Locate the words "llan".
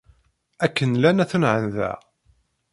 0.99-1.21